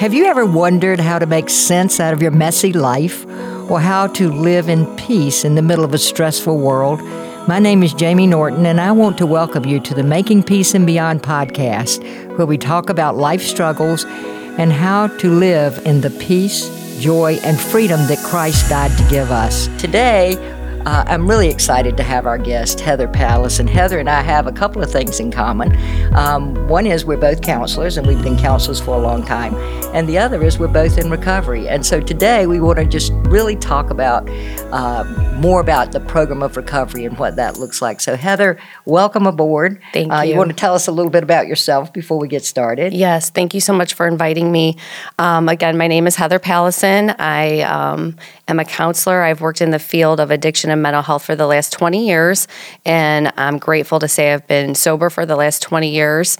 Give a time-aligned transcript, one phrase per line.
[0.00, 3.26] Have you ever wondered how to make sense out of your messy life
[3.70, 7.02] or how to live in peace in the middle of a stressful world?
[7.46, 10.74] My name is Jamie Norton, and I want to welcome you to the Making Peace
[10.74, 12.02] and Beyond podcast,
[12.38, 17.60] where we talk about life struggles and how to live in the peace, joy, and
[17.60, 19.66] freedom that Christ died to give us.
[19.78, 20.38] Today,
[20.86, 23.60] uh, I'm really excited to have our guest, Heather Palisen.
[23.60, 25.76] And Heather and I have a couple of things in common.
[26.14, 29.54] Um, one is we're both counselors, and we've been counselors for a long time.
[29.94, 31.68] And the other is we're both in recovery.
[31.68, 34.26] And so today we want to just really talk about
[34.72, 35.04] uh,
[35.36, 38.00] more about the program of recovery and what that looks like.
[38.00, 39.80] So, Heather, welcome aboard.
[39.92, 40.32] Thank uh, you.
[40.32, 42.94] You want to tell us a little bit about yourself before we get started?
[42.94, 44.76] Yes, thank you so much for inviting me.
[45.18, 47.14] Um, again, my name is Heather Palisen.
[47.18, 48.16] I um,
[48.48, 49.22] am a counselor.
[49.22, 52.48] I've worked in the field of addiction and mental health for the last 20 years,
[52.84, 56.36] and I'm grateful to say I've been sober for the last 20 years.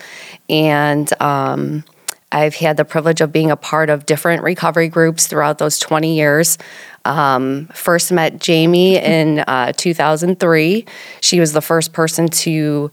[0.49, 1.85] And um,
[2.33, 6.15] I've had the privilege of being a part of different recovery groups throughout those 20
[6.15, 6.59] years.
[7.05, 10.85] Um, first met Jamie in uh, 2003.
[11.21, 12.93] She was the first person to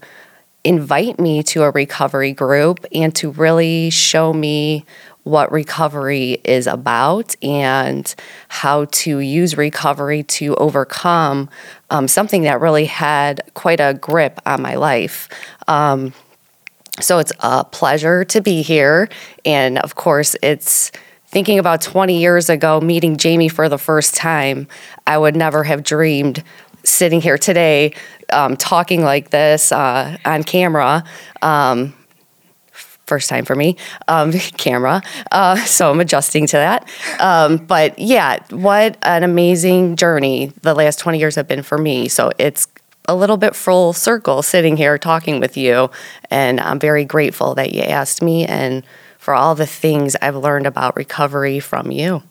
[0.64, 4.84] invite me to a recovery group and to really show me
[5.28, 8.14] what recovery is about and
[8.48, 11.50] how to use recovery to overcome
[11.90, 15.28] um, something that really had quite a grip on my life.
[15.66, 16.14] Um,
[17.00, 19.08] so it's a pleasure to be here.
[19.44, 20.90] And of course, it's
[21.26, 24.66] thinking about 20 years ago, meeting Jamie for the first time,
[25.06, 26.42] I would never have dreamed
[26.84, 27.92] sitting here today
[28.32, 31.04] um, talking like this uh, on camera.
[31.42, 31.94] Um,
[33.08, 35.02] first time for me, um, camera.
[35.32, 36.88] Uh, so I'm adjusting to that.
[37.18, 42.08] Um, but yeah, what an amazing journey the last 20 years have been for me.
[42.08, 42.68] So it's
[43.08, 45.90] a little bit full circle sitting here talking with you.
[46.30, 48.84] And I'm very grateful that you asked me and
[49.16, 52.22] for all the things I've learned about recovery from you.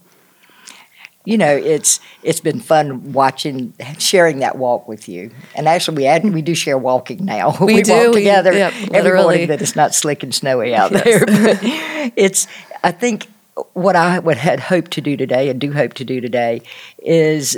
[1.27, 5.29] You know, it's it's been fun watching sharing that walk with you.
[5.55, 7.53] And actually, we add, we do share walking now.
[7.59, 10.91] We do, walk we- together yep, every morning that it's not slick and snowy out
[10.93, 11.03] Yes.
[11.03, 11.25] there.
[11.25, 11.59] But
[12.15, 12.47] it's
[12.81, 13.27] I think
[13.73, 16.61] what I would had hoped to do today and do hope to do today
[16.99, 17.57] is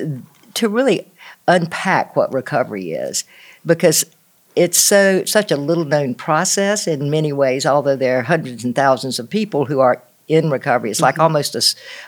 [0.55, 1.05] to really
[1.47, 3.23] unpack what recovery is
[3.67, 4.03] because
[4.55, 8.75] it's so such a little known process in many ways although there are hundreds and
[8.75, 11.23] thousands of people who are in recovery it's like mm-hmm.
[11.23, 11.59] almost a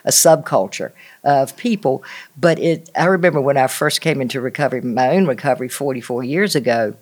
[0.10, 0.92] subculture
[1.24, 2.04] of people
[2.36, 6.56] but it i remember when i first came into recovery my own recovery 44 years
[6.56, 6.96] ago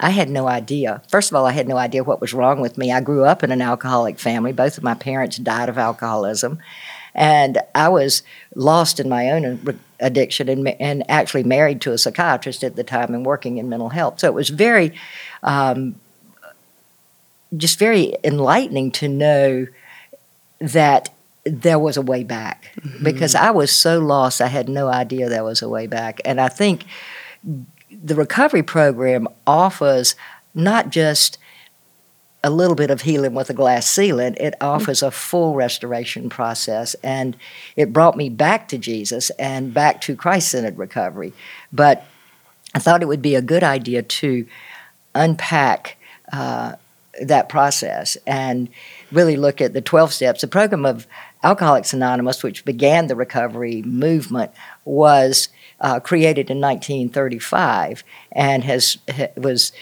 [0.00, 1.00] I had no idea.
[1.08, 2.90] First of all, I had no idea what was wrong with me.
[2.90, 4.52] I grew up in an alcoholic family.
[4.52, 6.58] Both of my parents died of alcoholism.
[7.14, 8.22] And I was
[8.54, 13.14] lost in my own addiction and, and actually married to a psychiatrist at the time
[13.14, 14.18] and working in mental health.
[14.18, 14.92] So it was very,
[15.44, 15.94] um,
[17.56, 19.66] just very enlightening to know
[20.58, 21.10] that
[21.44, 22.70] there was a way back
[23.02, 26.20] because I was so lost, I had no idea there was a way back.
[26.24, 26.84] And I think
[27.90, 30.14] the recovery program offers
[30.54, 31.38] not just
[32.44, 36.94] a little bit of healing with a glass ceiling, it offers a full restoration process.
[37.02, 37.36] And
[37.76, 41.32] it brought me back to Jesus and back to Christ centered recovery.
[41.72, 42.04] But
[42.74, 44.46] I thought it would be a good idea to
[45.14, 45.96] unpack
[46.32, 46.76] uh,
[47.20, 48.68] that process and
[49.10, 50.40] really look at the 12 steps.
[50.40, 51.06] The program of
[51.42, 54.52] Alcoholics Anonymous, which began the recovery movement,
[54.84, 55.48] was
[55.80, 59.72] uh, created in 1935 and has ha- was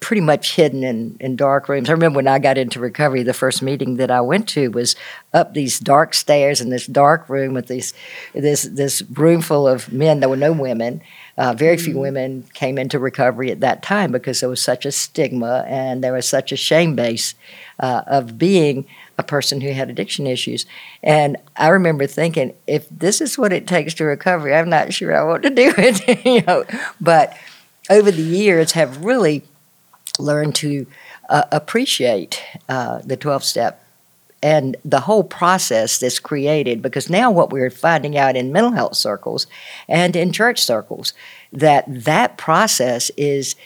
[0.00, 1.88] pretty much hidden in, in dark rooms.
[1.88, 4.94] I remember when I got into recovery, the first meeting that I went to was
[5.34, 7.94] up these dark stairs in this dark room with these
[8.32, 10.20] this this room full of men.
[10.20, 11.00] There were no women.
[11.36, 14.92] Uh, very few women came into recovery at that time because there was such a
[14.92, 17.34] stigma and there was such a shame base
[17.78, 18.86] uh, of being
[19.18, 20.64] a person who had addiction issues.
[21.02, 25.16] And I remember thinking, if this is what it takes to recovery, I'm not sure
[25.16, 26.24] I want to do it.
[26.24, 26.64] you know,
[27.00, 27.36] but
[27.90, 29.44] over the years, have really
[30.18, 30.86] learned to
[31.28, 33.84] uh, appreciate uh, the 12 step
[34.42, 38.94] and the whole process that's created because now what we're finding out in mental health
[38.96, 39.46] circles
[39.88, 41.12] and in church circles
[41.52, 43.56] that that process is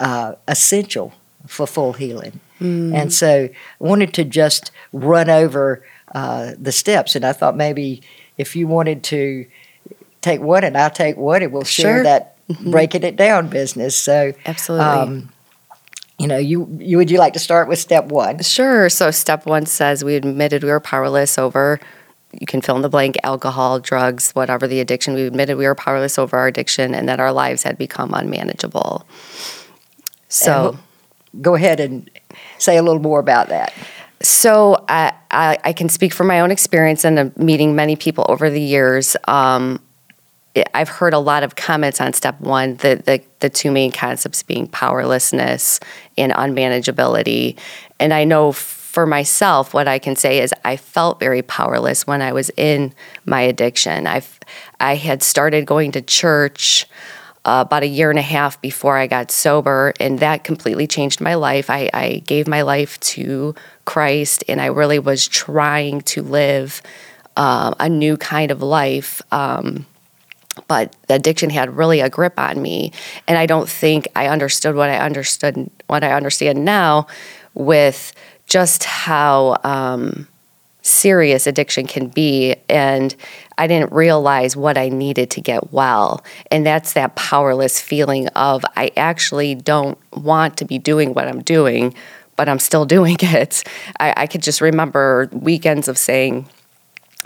[0.00, 1.12] uh, essential
[1.46, 3.50] for full healing and so i
[3.84, 8.00] wanted to just run over uh, the steps and i thought maybe
[8.38, 9.44] if you wanted to
[10.22, 12.02] take one and i'll take one and we'll share Sure.
[12.04, 14.86] that breaking it down business so Absolutely.
[14.86, 15.28] um,
[16.18, 18.88] you know you, you would you like to start with step one Sure.
[18.88, 21.80] So step one says we admitted we were powerless over,
[22.40, 25.14] you can fill in the blank, alcohol, drugs, whatever the addiction.
[25.14, 29.06] We admitted we were powerless over our addiction and that our lives had become unmanageable.
[30.28, 30.76] So,
[31.40, 32.10] go ahead and
[32.58, 33.72] say a little more about that
[34.20, 38.24] So I, I, I can speak from my own experience and uh, meeting many people
[38.28, 39.16] over the years.
[39.28, 39.80] Um,
[40.72, 44.42] I've heard a lot of comments on step one, the, the, the two main concepts
[44.42, 45.80] being powerlessness
[46.16, 47.58] and unmanageability.
[47.98, 52.22] And I know for myself, what I can say is I felt very powerless when
[52.22, 54.06] I was in my addiction.
[54.06, 54.38] I've,
[54.78, 56.86] I had started going to church
[57.44, 61.20] uh, about a year and a half before I got sober, and that completely changed
[61.20, 61.68] my life.
[61.68, 63.54] I, I gave my life to
[63.84, 66.80] Christ, and I really was trying to live
[67.36, 69.20] uh, a new kind of life.
[69.32, 69.86] Um,
[70.68, 72.92] but the addiction had really a grip on me,
[73.26, 77.06] and I don't think I understood what I understood, what I understand now,
[77.54, 78.12] with
[78.46, 79.56] just how.
[79.64, 80.28] Um,
[80.84, 83.16] serious addiction can be and
[83.56, 86.22] I didn't realize what I needed to get well.
[86.50, 91.42] And that's that powerless feeling of I actually don't want to be doing what I'm
[91.42, 91.94] doing,
[92.36, 93.64] but I'm still doing it.
[93.98, 96.46] I, I could just remember weekends of saying,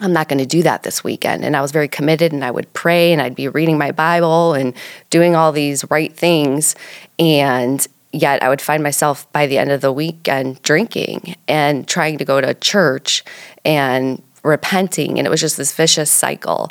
[0.00, 1.44] I'm not going to do that this weekend.
[1.44, 4.54] And I was very committed and I would pray and I'd be reading my Bible
[4.54, 4.74] and
[5.10, 6.76] doing all these right things.
[7.18, 12.18] And yet I would find myself by the end of the weekend drinking and trying
[12.18, 13.24] to go to church
[13.64, 15.18] and repenting.
[15.18, 16.70] And it was just this vicious cycle.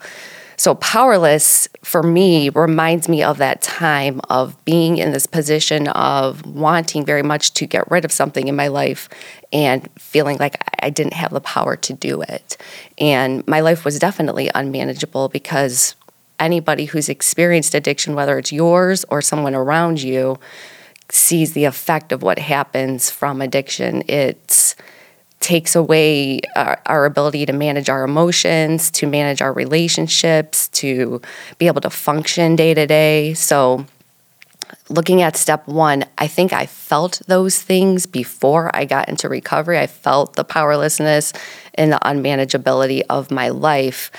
[0.59, 6.43] So, powerless for me reminds me of that time of being in this position of
[6.47, 9.07] wanting very much to get rid of something in my life
[9.53, 12.57] and feeling like I didn't have the power to do it.
[12.97, 15.95] And my life was definitely unmanageable because
[16.39, 20.39] anybody who's experienced addiction, whether it's yours or someone around you,
[21.09, 24.03] sees the effect of what happens from addiction.
[24.07, 24.75] It
[25.39, 31.21] takes away our, our, ability to manage our emotions, to manage our relationships, to
[31.57, 33.33] be able to function day to day.
[33.33, 33.85] So,
[34.89, 39.77] looking at step one, I think I felt those things before I got into recovery.
[39.77, 41.33] I felt the powerlessness
[41.75, 44.11] and the unmanageability of my life.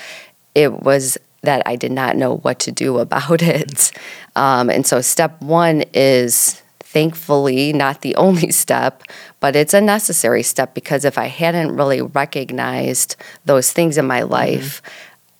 [0.55, 3.91] It was that I did not know what to do about it.
[4.35, 9.03] Um, and so, step one is thankfully not the only step,
[9.39, 13.15] but it's a necessary step because if I hadn't really recognized
[13.45, 14.93] those things in my life, mm-hmm.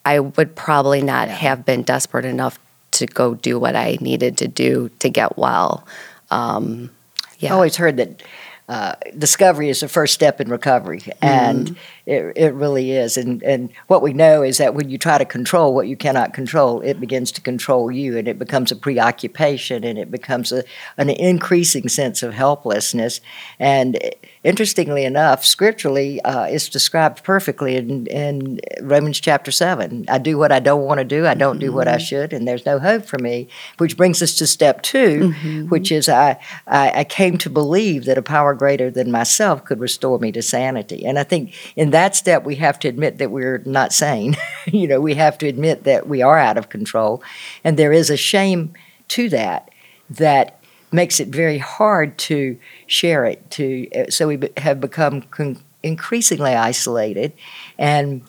[0.05, 1.35] I would probably not yeah.
[1.35, 2.59] have been desperate enough
[2.91, 5.85] to go do what I needed to do to get well.
[6.31, 6.91] Um,
[7.39, 7.51] yeah.
[7.51, 8.21] I always heard that
[8.69, 11.75] uh, discovery is the first step in recovery, and mm-hmm.
[12.05, 13.17] it, it really is.
[13.17, 16.35] And, and what we know is that when you try to control what you cannot
[16.35, 20.63] control, it begins to control you, and it becomes a preoccupation, and it becomes a,
[20.97, 23.21] an increasing sense of helplessness.
[23.57, 23.99] And
[24.49, 30.05] interestingly enough, scripturally, uh, it's described perfectly in, in Romans chapter 7.
[30.09, 31.67] I do what I don't want to do, I don't mm-hmm.
[31.67, 32.03] do what I mm-hmm.
[32.03, 33.47] should, and there's no hope for me.
[33.77, 35.69] Which brings us to step 2 mm-hmm.
[35.69, 39.79] which is I, I, I came to believe that a power greater than myself could
[39.79, 41.05] restore me to sanity.
[41.05, 44.35] And I think in that step, we have to admit that we're not sane.
[44.65, 47.21] you know, we have to admit that we are out of control.
[47.63, 48.73] And there is a shame
[49.09, 49.69] to that
[50.09, 50.58] that
[50.91, 52.57] makes it very hard to
[52.87, 57.33] share it to so we have become con- increasingly isolated
[57.77, 58.21] and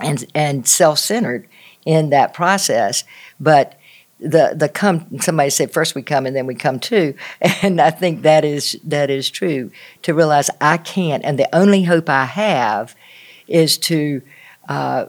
[0.00, 1.48] and and self-centered
[1.84, 3.04] in that process.
[3.40, 3.74] But
[4.20, 7.14] the the come somebody said first we come and then we come to
[7.62, 9.70] and i think that is that is true.
[10.02, 12.94] To realize i can't and the only hope i have
[13.46, 14.20] is to
[14.68, 15.06] uh,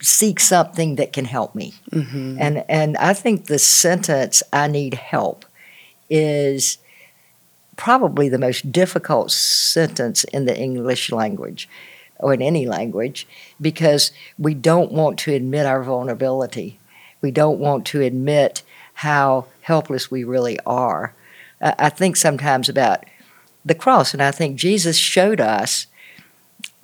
[0.00, 2.36] seek something that can help me mm-hmm.
[2.40, 5.44] and and i think the sentence i need help
[6.08, 6.78] is
[7.76, 11.68] probably the most difficult sentence in the english language
[12.18, 13.26] or in any language
[13.60, 16.78] because we don't want to admit our vulnerability
[17.20, 18.62] we don't want to admit
[18.94, 21.14] how helpless we really are.
[21.60, 23.04] I think sometimes about
[23.64, 25.86] the cross, and I think Jesus showed us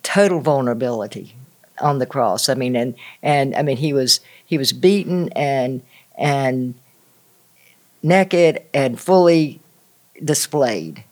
[0.02, 1.34] total vulnerability
[1.80, 2.48] on the cross.
[2.48, 5.82] I mean, and and I mean, he was he was beaten and
[6.16, 6.74] and
[8.02, 9.60] naked and fully
[10.24, 11.04] displayed,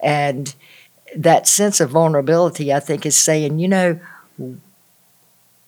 [0.00, 0.54] and
[1.16, 4.00] that sense of vulnerability, I think, is saying, you know,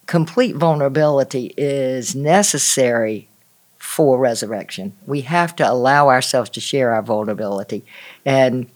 [0.07, 3.29] complete vulnerability is necessary
[3.79, 4.93] for resurrection.
[5.07, 7.85] We have to allow ourselves to share our vulnerability
[8.25, 8.69] and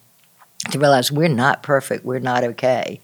[0.70, 3.00] to realize we're not perfect, we're not okay.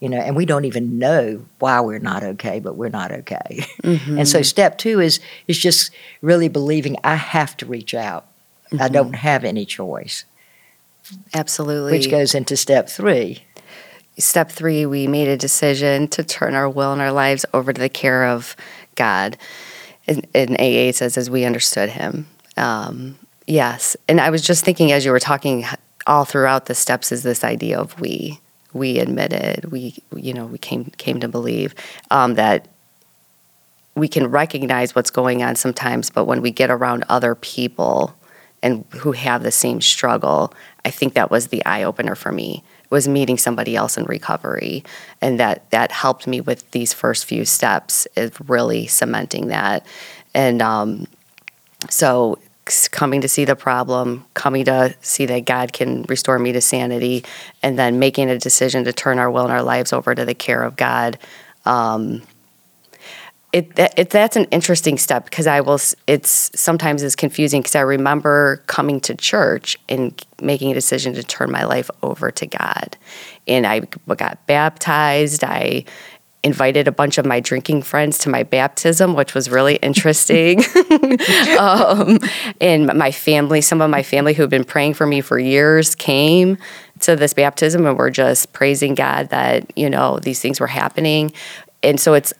[0.00, 3.66] You know, and we don't even know why we're not okay, but we're not okay.
[3.82, 4.18] Mm-hmm.
[4.18, 5.90] And so step 2 is is just
[6.22, 8.26] really believing I have to reach out.
[8.72, 8.82] Mm-hmm.
[8.82, 10.24] I don't have any choice.
[11.34, 11.92] Absolutely.
[11.92, 13.42] Which goes into step 3
[14.20, 17.80] step three, we made a decision to turn our will and our lives over to
[17.80, 18.56] the care of
[18.94, 19.36] God.
[20.06, 22.26] And, and AA says, as we understood Him.
[22.56, 23.96] Um, yes.
[24.08, 25.64] And I was just thinking as you were talking
[26.06, 28.40] all throughout the steps is this idea of we.
[28.72, 31.74] We admitted, we you know, we came came to believe
[32.10, 32.68] um, that
[33.94, 38.14] we can recognize what's going on sometimes, but when we get around other people
[38.62, 40.52] and who have the same struggle,
[40.84, 42.62] I think that was the eye opener for me.
[42.90, 44.82] Was meeting somebody else in recovery,
[45.20, 48.08] and that that helped me with these first few steps.
[48.16, 49.86] Is really cementing that,
[50.34, 51.06] and um,
[51.88, 52.38] so
[52.88, 57.24] coming to see the problem, coming to see that God can restore me to sanity,
[57.62, 60.34] and then making a decision to turn our will and our lives over to the
[60.34, 61.18] care of God.
[61.64, 62.22] Um,
[63.52, 65.80] it, it that's an interesting step because I will.
[66.06, 71.24] It's sometimes it's confusing because I remember coming to church and making a decision to
[71.24, 72.96] turn my life over to God,
[73.48, 75.42] and I got baptized.
[75.42, 75.84] I
[76.42, 80.60] invited a bunch of my drinking friends to my baptism, which was really interesting.
[81.58, 82.18] um,
[82.60, 85.94] and my family, some of my family who had been praying for me for years,
[85.94, 86.56] came
[87.00, 91.32] to this baptism and were just praising God that you know these things were happening.
[91.82, 92.32] And so it's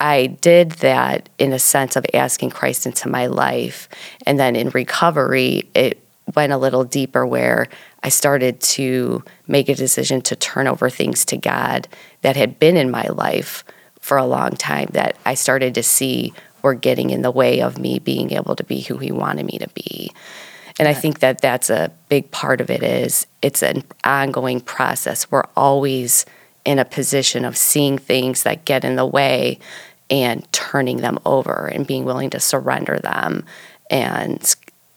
[0.00, 3.88] I did that in a sense of asking Christ into my life.
[4.26, 6.00] And then in recovery, it
[6.34, 7.68] went a little deeper where
[8.04, 11.88] I started to make a decision to turn over things to God
[12.20, 13.64] that had been in my life
[13.98, 17.78] for a long time that I started to see were getting in the way of
[17.78, 20.12] me being able to be who he wanted me to be.
[20.78, 25.30] And I think that that's a big part of it is it's an ongoing process.
[25.30, 26.26] We're always
[26.66, 29.58] in a position of seeing things that get in the way
[30.10, 33.46] and turning them over and being willing to surrender them
[33.90, 34.54] and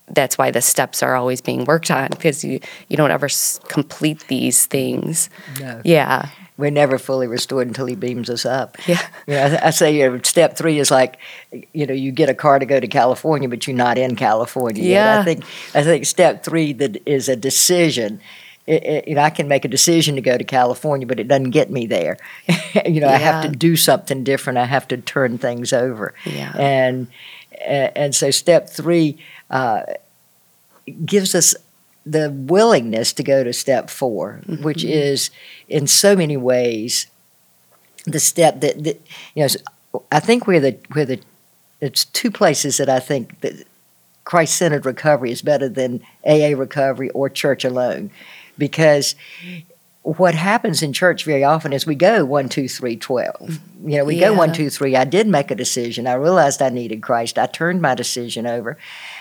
[0.09, 3.59] that's why the steps are always being worked on because you you don't ever s-
[3.67, 5.81] complete these things No.
[5.83, 8.77] yeah We're never fully restored until He beams us up.
[8.87, 11.17] yeah You know, I, I say you know, step three is like,
[11.73, 14.81] you know, you get a car to go to California, but you're not in California
[14.83, 14.91] yet.
[14.91, 15.19] Yeah.
[15.19, 15.43] I think
[15.75, 18.19] I think step three that is a decision.
[18.65, 21.27] It, it, you know, I can make a decision to go to California, but it
[21.29, 22.17] doesn't get me there.
[22.85, 24.57] you know, I have to do something different.
[24.59, 26.13] I have to turn things over.
[26.25, 26.51] Yeah.
[26.57, 27.07] And
[27.65, 29.17] and so step three
[29.49, 29.81] uh,
[31.05, 31.55] gives us
[32.05, 35.29] the willingness to go to step 4 which is
[35.67, 37.07] in so many ways
[38.05, 39.01] the step that, that
[39.35, 41.19] you know I think where the where the
[41.81, 43.53] it's two places that I think that
[44.23, 48.09] Christ-centered recovery is better than AA recovery or church alone,
[48.57, 49.15] because
[50.03, 53.59] what happens in church very often is we go one, two, three, twelve.
[53.83, 54.55] You know, we go one, Yeah.
[54.55, 54.95] two, three.
[54.95, 56.07] I did make a decision.
[56.07, 57.37] I realized I needed Christ.
[57.37, 58.77] I turned my decision over,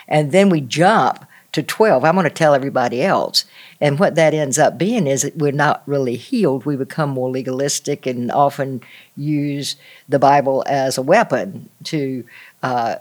[0.09, 2.05] and then we jump to twelve.
[2.05, 3.45] I'm going to tell everybody else.
[3.81, 6.65] And what that ends up being is that we're not really healed.
[6.65, 8.83] We become more legalistic and often
[9.17, 9.77] use
[10.09, 12.25] the Bible as a weapon to
[12.63, 12.97] uh,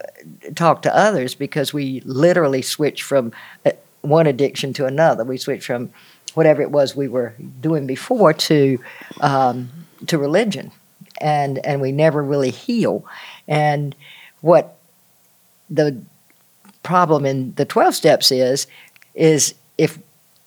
[0.56, 3.32] talk to others because we literally switch from
[3.66, 3.72] uh,
[4.02, 5.24] one addiction to another.
[5.24, 5.92] We switch from
[6.34, 8.80] whatever it was we were doing before to
[9.22, 9.70] um,
[10.08, 10.72] to religion,
[11.20, 13.06] and and we never really heal.
[13.48, 13.96] And
[14.42, 14.78] what
[15.70, 16.02] the
[16.86, 18.68] problem in the 12 steps is
[19.14, 20.00] is if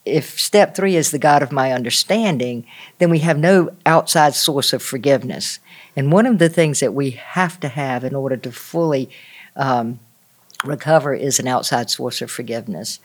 [0.04, 2.64] if step 3 is the god of my understanding
[2.98, 5.58] then we have no outside source of forgiveness.
[5.96, 9.10] And one of the things that we have to have in order to fully
[9.56, 9.98] um,
[10.64, 12.98] recover is an outside source of forgiveness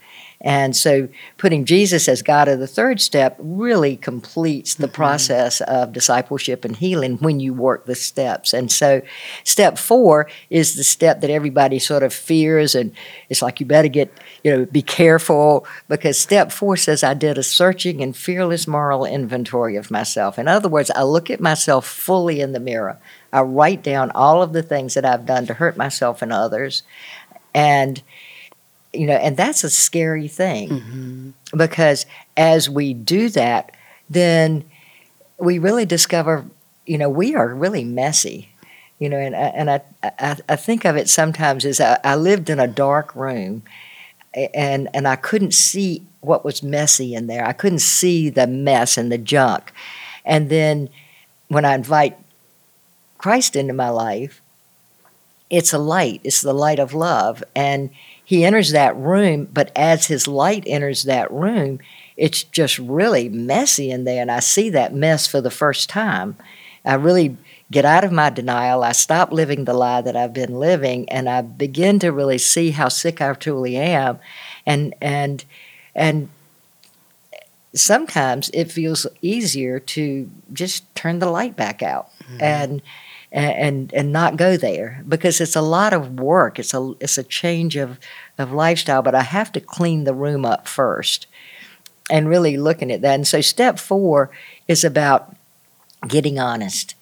[0.44, 1.08] and so
[1.38, 4.94] putting Jesus as God of the third step really completes the mm-hmm.
[4.94, 8.52] process of discipleship and healing when you work the steps.
[8.52, 9.00] And so
[9.42, 12.92] step four is the step that everybody sort of fears and
[13.30, 17.38] it's like you better get, you know, be careful because step four says I did
[17.38, 20.38] a searching and fearless moral inventory of myself.
[20.38, 22.98] In other words, I look at myself fully in the mirror.
[23.32, 26.84] I write down all of the things that I've done to hurt myself and others.
[27.54, 28.02] And
[28.92, 31.30] you know, and that's a scary thing mm-hmm.
[31.56, 32.06] because
[32.36, 33.72] as we do that,
[34.08, 34.64] then
[35.38, 36.46] we really discover,
[36.86, 38.50] you know, we are really messy.
[39.00, 42.14] You know, and I, and I, I, I think of it sometimes as I, I
[42.14, 43.64] lived in a dark room
[44.54, 47.44] and, and I couldn't see what was messy in there.
[47.44, 49.72] I couldn't see the mess and the junk.
[50.24, 50.88] And then
[51.48, 52.16] when I invite
[53.18, 54.40] Christ into my life,
[55.50, 57.44] it's a light, it's the light of love.
[57.54, 57.90] And
[58.24, 61.80] he enters that room, but as his light enters that room,
[62.16, 64.22] it's just really messy in there.
[64.22, 66.36] And I see that mess for the first time.
[66.84, 67.36] I really
[67.70, 68.82] get out of my denial.
[68.82, 72.70] I stop living the lie that I've been living, and I begin to really see
[72.70, 74.18] how sick I truly am.
[74.66, 75.44] And, and,
[75.94, 76.28] and
[77.74, 82.42] sometimes it feels easier to just turn the light back out mm-hmm.
[82.42, 82.82] and
[83.34, 86.58] and and not go there because it's a lot of work.
[86.58, 87.98] It's a it's a change of
[88.38, 91.26] of lifestyle, but I have to clean the room up first.
[92.10, 93.14] and really looking at that.
[93.14, 94.30] And so step four
[94.68, 95.34] is about
[96.06, 96.94] getting honest.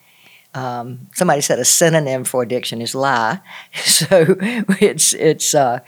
[0.55, 3.41] Um, somebody said a synonym for addiction is lie.
[3.75, 4.37] So
[4.81, 5.81] it's it's uh,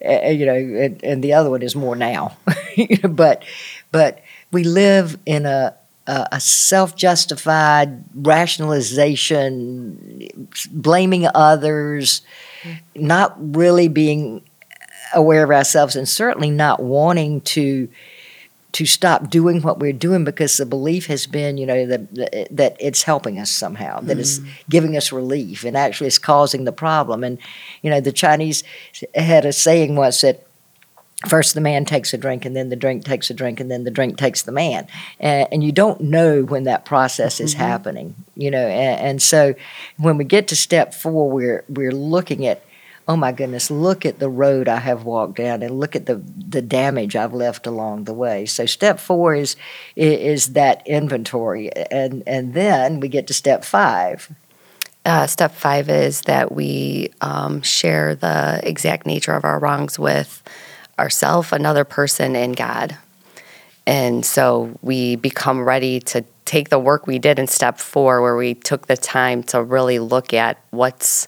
[0.00, 2.36] you know, and, and, the other one is more now.
[3.08, 3.42] but
[3.90, 4.22] but
[4.52, 5.74] we live in a
[6.06, 12.22] a self-justified rationalization, blaming others,
[12.94, 14.42] not really being
[15.14, 17.88] aware of ourselves, and certainly not wanting to
[18.72, 22.76] to stop doing what we're doing because the belief has been, you know, that that
[22.80, 24.20] it's helping us somehow, that mm.
[24.20, 27.22] it's giving us relief, and actually it's causing the problem.
[27.22, 27.38] And
[27.82, 28.64] you know, the Chinese
[29.14, 30.46] had a saying once that
[31.26, 33.84] first the man takes a drink and then the drink takes a drink and then
[33.84, 34.86] the drink takes the man
[35.20, 37.62] and, and you don't know when that process is mm-hmm.
[37.62, 39.54] happening you know and, and, so
[39.98, 42.62] when we get to step four we're we're looking at
[43.08, 46.16] oh my goodness, look at the road I have walked down and look at the,
[46.16, 48.46] the damage I've left along the way.
[48.46, 49.56] So step four is
[49.96, 54.32] is that inventory, and and then we get to step five.
[55.04, 60.42] Uh, step five is that we um, share the exact nature of our wrongs with
[60.98, 62.96] ourself, another person, and God.
[63.86, 68.36] And so we become ready to take the work we did in step four, where
[68.36, 71.26] we took the time to really look at what's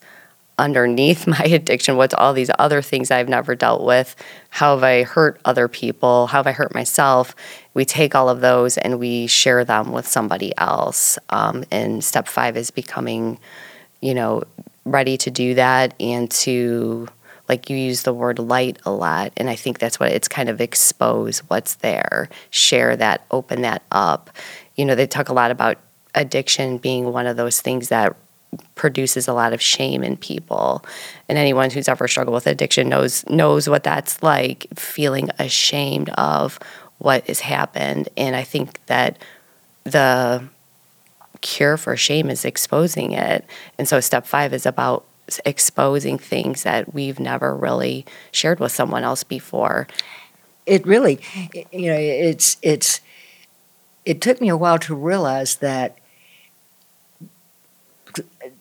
[0.59, 1.97] underneath my addiction?
[1.97, 4.15] What's all these other things I've never dealt with?
[4.51, 6.27] How have I hurt other people?
[6.29, 7.35] How have I hurt myself?
[7.75, 11.19] We take all of those and we share them with somebody else.
[11.31, 13.39] Um, and step five is becoming,
[14.01, 14.45] you know,
[14.85, 17.09] ready to do that and to,
[17.49, 19.33] like you use the word light a lot.
[19.37, 23.83] And I think that's what it's kind of expose what's there, share that, open that
[23.93, 24.31] up.
[24.77, 25.79] You know, they talk a lot about
[26.15, 28.17] addiction being one of those things that
[28.77, 30.85] produces a lot of shame in people.
[31.29, 36.59] And anyone who's ever struggled with addiction knows knows what that's like, feeling ashamed of
[36.99, 38.09] what has happened.
[38.17, 39.19] And I think that
[39.85, 40.45] the
[41.41, 43.45] cure for shame is exposing it.
[43.77, 45.05] And so step 5 is about
[45.45, 49.87] exposing things that we've never really shared with someone else before.
[50.67, 51.21] It really
[51.73, 53.01] you know, it's it's
[54.05, 55.99] it took me a while to realize that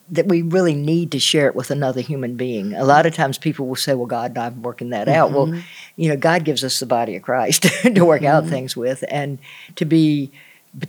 [0.09, 2.73] that we really need to share it with another human being.
[2.73, 5.17] A lot of times people will say, Well, God, I'm working that mm-hmm.
[5.17, 5.31] out.
[5.31, 5.59] Well, mm-hmm.
[5.95, 8.27] you know, God gives us the body of Christ to work mm-hmm.
[8.27, 9.39] out things with and
[9.75, 10.31] to be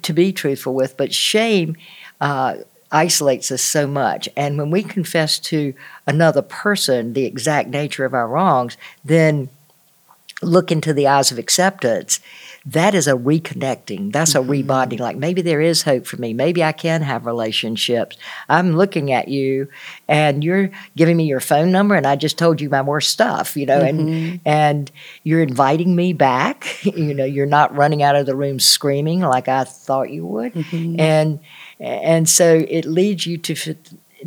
[0.03, 0.97] to be truthful with.
[0.97, 1.77] But shame
[2.21, 2.57] uh,
[2.95, 4.29] isolates us so much.
[4.37, 5.75] And when we confess to
[6.07, 9.51] another person the exact nature of our wrongs, then
[10.43, 12.21] look into the eyes of acceptance
[12.67, 14.13] that is a reconnecting.
[14.13, 14.51] That's mm-hmm.
[14.51, 14.99] a rebonding.
[14.99, 16.33] Like maybe there is hope for me.
[16.33, 18.17] Maybe I can have relationships.
[18.49, 19.69] I'm looking at you
[20.09, 23.57] and you're giving me your phone number and I just told you my worst stuff,
[23.57, 24.37] you know, mm-hmm.
[24.47, 24.91] and and
[25.25, 26.83] you're inviting me back.
[26.85, 30.55] you know, you're not running out of the room screaming like I thought you would.
[30.55, 31.01] Mm-hmm.
[31.01, 31.41] And
[31.85, 33.77] and so it leads you to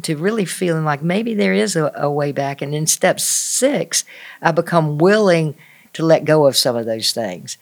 [0.01, 2.61] to really feeling like maybe there is a, a way back.
[2.61, 4.03] And in step six,
[4.41, 5.55] I become willing
[5.93, 7.57] to let go of some of those things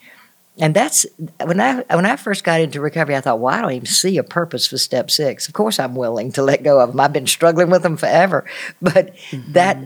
[0.58, 1.04] and that's
[1.44, 4.16] when I when I first got into recovery, I thought, well, I don't even see
[4.16, 5.48] a purpose for step six.
[5.48, 7.00] Of course, I'm willing to let go of them.
[7.00, 8.46] I've been struggling with them forever,
[8.82, 9.52] but mm-hmm.
[9.52, 9.76] that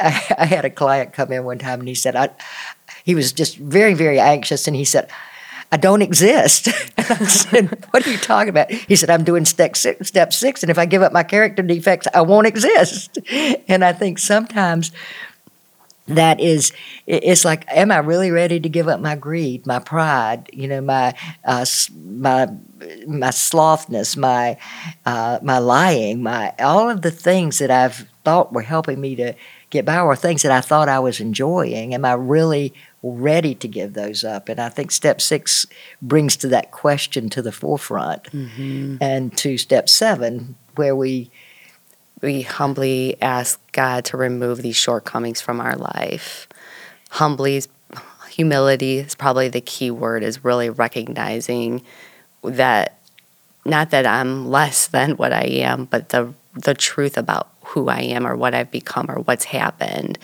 [0.00, 2.30] I, I, had a client come in one time and he said, I,
[3.04, 5.08] he was just very very anxious, and he said.
[5.72, 6.68] I don't exist.
[6.98, 8.70] I said, What are you talking about?
[8.70, 11.62] He said, I'm doing step six, step six, and if I give up my character
[11.62, 13.18] defects, I won't exist.
[13.66, 14.92] And I think sometimes
[16.06, 16.70] that is
[17.06, 20.80] it's like am i really ready to give up my greed my pride you know
[20.80, 21.64] my uh,
[22.04, 22.46] my
[23.06, 24.56] my slothness my
[25.06, 29.32] uh, my lying my all of the things that i've thought were helping me to
[29.70, 32.74] get by or things that i thought i was enjoying am i really
[33.12, 35.66] ready to give those up and i think step six
[36.00, 38.96] brings to that question to the forefront mm-hmm.
[39.00, 41.30] and to step seven where we
[42.24, 46.48] we humbly ask God to remove these shortcomings from our life.
[47.10, 47.62] Humbly,
[48.30, 51.82] humility is probably the key word, is really recognizing
[52.42, 52.98] that
[53.64, 58.00] not that I'm less than what I am, but the the truth about who I
[58.00, 60.18] am or what I've become or what's happened.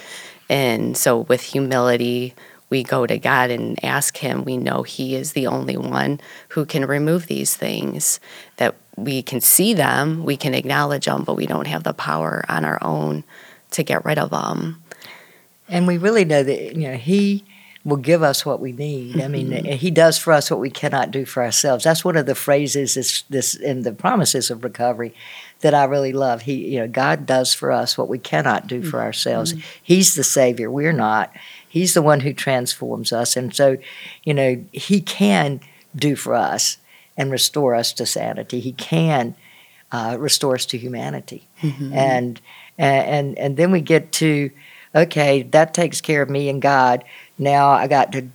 [0.49, 2.35] And so with humility,
[2.70, 4.44] we go to God and ask Him.
[4.44, 8.20] We know He is the only one who can remove these things,
[8.56, 12.44] that we can see them, we can acknowledge them, but we don't have the power
[12.48, 13.24] on our own
[13.72, 14.83] to get rid of them.
[15.68, 17.44] And we really know that, you know, He
[17.85, 19.20] will give us what we need.
[19.20, 19.72] I mean, mm-hmm.
[19.72, 21.85] He does for us what we cannot do for ourselves.
[21.85, 25.14] That's one of the phrases this, this in the promises of recovery
[25.61, 26.42] that I really love.
[26.42, 29.06] He, you know, God does for us what we cannot do for mm-hmm.
[29.06, 29.54] ourselves.
[29.83, 30.70] He's the Savior.
[30.70, 31.33] We're not
[31.70, 33.37] He's the one who transforms us.
[33.37, 33.78] And so,
[34.24, 35.61] you know, He can
[35.94, 36.78] do for us
[37.16, 38.59] and restore us to sanity.
[38.59, 39.37] He can
[39.92, 41.46] uh, restore us to humanity.
[41.62, 41.92] Mm-hmm.
[41.94, 42.40] And,
[42.76, 44.50] and, and then we get to,
[44.94, 47.04] okay, that takes care of me and God.
[47.38, 48.28] Now I got to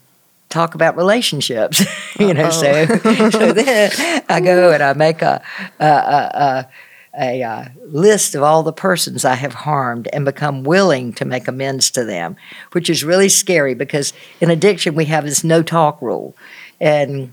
[0.47, 1.83] talk about relationships,
[2.19, 2.49] you know.
[2.49, 2.85] So,
[3.31, 5.41] so then I go and I make a,
[5.79, 6.69] a, a,
[7.17, 11.47] a, a list of all the persons I have harmed and become willing to make
[11.47, 12.36] amends to them,
[12.71, 16.36] which is really scary because in addiction we have this no talk rule,
[16.80, 17.32] and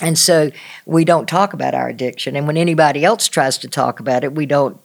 [0.00, 0.50] and so
[0.84, 2.36] we don't talk about our addiction.
[2.36, 4.78] And when anybody else tries to talk about it, we don't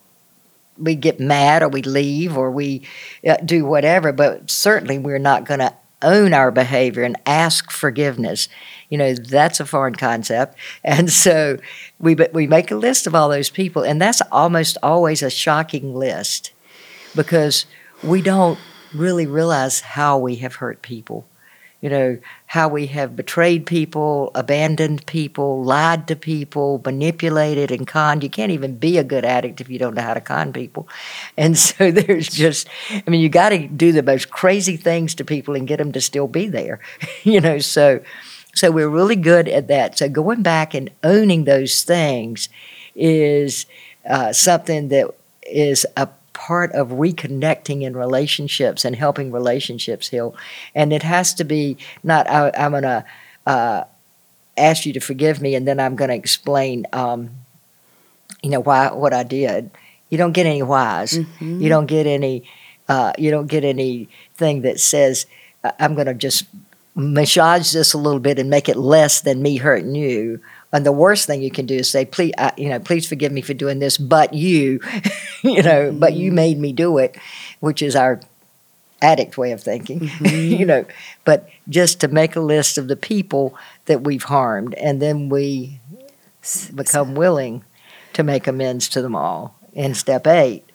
[0.78, 2.84] we get mad or we leave or we
[3.28, 8.50] uh, do whatever, but certainly we're not going to own our behavior and ask forgiveness.
[8.90, 10.58] You know, that's a foreign concept.
[10.84, 11.58] And so
[12.00, 15.96] we, we make a list of all those people, and that's almost always a shocking
[15.96, 16.52] list
[17.16, 17.66] because
[18.04, 18.58] we don't
[18.94, 21.26] really realize how we have hurt people
[21.82, 28.24] you know, how we have betrayed people, abandoned people, lied to people, manipulated and conned.
[28.24, 30.88] You can't even be a good addict if you don't know how to con people.
[31.36, 35.26] And so there's just, I mean, you got to do the most crazy things to
[35.26, 36.80] people and get them to still be there,
[37.24, 37.60] you know.
[37.60, 38.02] So,
[38.56, 39.98] so we're really good at that.
[39.98, 42.48] So going back and owning those things
[42.96, 43.66] is
[44.10, 50.36] uh, something that is a part of reconnecting in relationships and helping relationships heal.
[50.76, 53.04] And it has to be not, I, am going to
[53.48, 53.84] uh,
[54.56, 57.32] ask you to forgive me and then I'm going to explain, um,
[58.44, 59.72] you know, why what I did.
[60.12, 61.14] You don't get any whys.
[61.14, 61.60] Mm-hmm.
[61.60, 62.44] You don't get any.
[62.88, 65.26] Uh, you don't get anything that says
[65.80, 66.46] I'm going to just
[66.96, 70.40] massage this a little bit and make it less than me hurting you.
[70.74, 73.32] And the worst thing you can do is say, "Please, uh, you know, please forgive
[73.32, 74.80] me for doing this, but you,
[75.44, 76.00] you know, mm-hmm.
[76.00, 76.36] but you mm-hmm.
[76.36, 77.18] made me do it,"
[77.60, 78.20] which is our
[79.02, 80.60] addict way of thinking, mm-hmm.
[80.60, 80.86] you know.
[81.26, 85.80] But just to make a list of the people that we've harmed, and then we
[86.74, 87.64] become willing
[88.14, 89.56] to make amends to them all.
[89.74, 90.67] In step eight,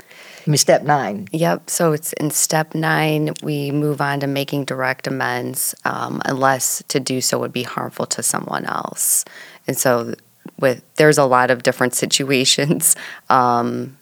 [0.46, 1.28] I mean, step nine.
[1.32, 1.70] Yep.
[1.70, 6.98] So it's in step nine, we move on to making direct amends, um, unless to
[6.98, 9.24] do so would be harmful to someone else.
[9.66, 10.14] And so
[10.58, 12.96] with there's a lot of different situations
[13.30, 13.96] um,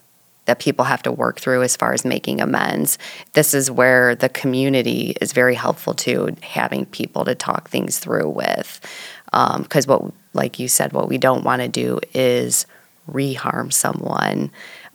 [0.46, 2.98] that people have to work through as far as making amends.
[3.34, 8.28] This is where the community is very helpful to having people to talk things through
[8.30, 8.80] with.
[9.26, 12.66] Because um, what, like you said, what we don't want to do is
[13.10, 14.50] reharm someone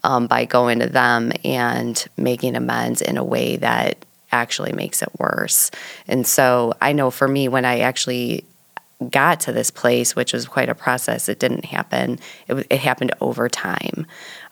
[0.06, 5.10] um, by going to them and making amends in a way that actually makes it
[5.18, 5.72] worse.
[6.08, 8.46] And so I know for me, when I actually
[9.10, 11.28] got to this place, which was quite a process.
[11.28, 12.20] It didn't happen.
[12.48, 14.08] It, it happened over time.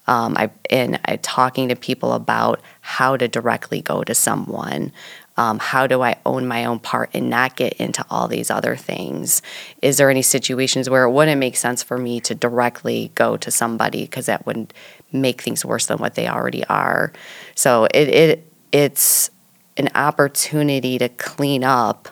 [0.06, 4.92] Um, I in I, talking to people about how to directly go to someone.
[5.36, 8.76] Um, how do I own my own part and not get into all these other
[8.76, 9.42] things?
[9.82, 13.50] Is there any situations where it wouldn't make sense for me to directly go to
[13.50, 14.74] somebody because that would
[15.13, 17.13] make things worse than what they already are?
[17.56, 19.30] So it, it it's
[19.78, 22.10] an opportunity to clean up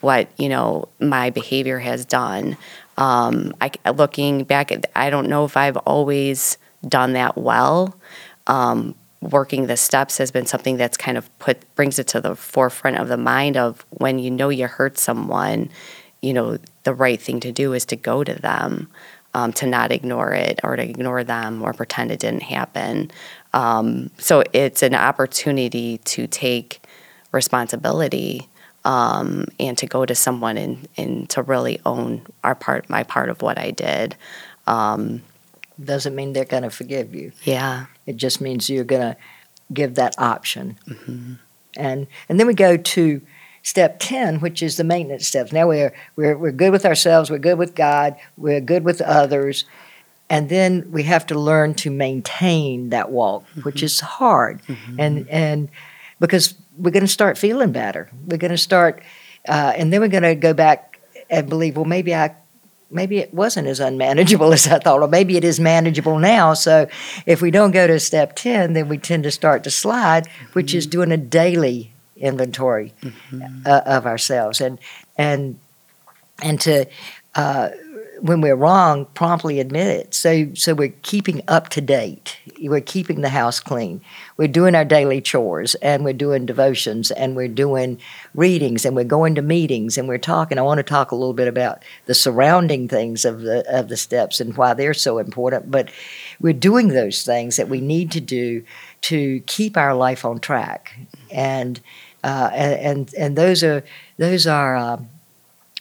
[0.00, 2.56] what you know my behavior has done.
[2.98, 7.96] Um, I, looking back, I don't know if I've always done that well.
[8.46, 12.34] Um, working the steps has been something that's kind of put brings it to the
[12.34, 15.70] forefront of the mind of when you know you hurt someone,
[16.20, 18.88] you know the right thing to do is to go to them,
[19.34, 23.10] um, to not ignore it or to ignore them or pretend it didn't happen.
[23.52, 26.80] Um, so it's an opportunity to take
[27.32, 28.48] responsibility
[28.84, 33.28] um, and to go to someone and, and to really own our part, my part
[33.28, 34.16] of what I did.
[34.66, 35.22] Um,
[35.82, 37.32] Doesn't mean they're going to forgive you.
[37.44, 37.86] Yeah.
[38.06, 39.16] It just means you're going to
[39.72, 40.78] give that option.
[40.88, 41.34] Mm-hmm.
[41.76, 43.22] And and then we go to
[43.62, 47.38] step 10 which is the maintenance steps now we're, we're we're good with ourselves we're
[47.38, 49.64] good with god we're good with others
[50.28, 53.60] and then we have to learn to maintain that walk mm-hmm.
[53.60, 55.00] which is hard mm-hmm.
[55.00, 55.68] and and
[56.22, 58.08] because we're going to start feeling better.
[58.26, 59.02] We're going to start,
[59.48, 62.34] uh, and then we're going to go back and believe, well, maybe I,
[62.90, 66.54] maybe it wasn't as unmanageable as I thought, or maybe it is manageable now.
[66.54, 66.88] So
[67.26, 70.68] if we don't go to step ten, then we tend to start to slide, which
[70.68, 70.78] mm-hmm.
[70.78, 73.62] is doing a daily inventory mm-hmm.
[73.66, 74.78] uh, of ourselves, and
[75.16, 75.58] and
[76.42, 76.86] and to
[77.34, 77.70] uh,
[78.22, 80.14] when we're wrong, promptly admit it.
[80.14, 82.38] So, so we're keeping up to date.
[82.60, 84.00] We're keeping the house clean.
[84.36, 87.98] We're doing our daily chores, and we're doing devotions, and we're doing
[88.32, 90.56] readings, and we're going to meetings, and we're talking.
[90.56, 93.96] I want to talk a little bit about the surrounding things of the of the
[93.96, 95.72] steps and why they're so important.
[95.72, 95.90] But
[96.40, 98.62] we're doing those things that we need to do
[99.02, 100.98] to keep our life on track,
[101.30, 101.80] and
[102.24, 103.84] uh, and, and those are
[104.16, 105.08] those are um,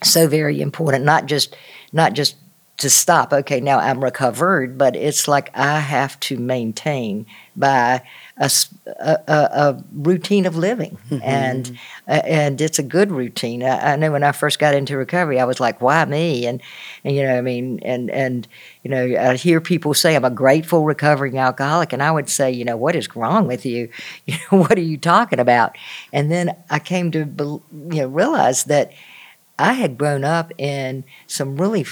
[0.04, 1.06] so very important.
[1.06, 1.56] Not just
[1.94, 2.36] not just
[2.78, 3.32] to stop.
[3.32, 8.02] Okay, now I'm recovered, but it's like I have to maintain by
[8.42, 8.50] a,
[9.28, 11.20] a, a routine of living, mm-hmm.
[11.22, 11.78] and
[12.08, 13.62] uh, and it's a good routine.
[13.62, 16.60] I, I, know when I first got into recovery, I was like, "Why me?" And,
[17.04, 18.48] and you know, I mean, and and
[18.84, 22.52] you know, I hear people say I'm a grateful recovering alcoholic, and I would say,
[22.52, 23.90] you know, what is wrong with you?
[24.26, 25.78] You know, what are you talking about?
[26.14, 28.92] And then I came to you know realize that
[29.60, 31.86] I had grown up in some really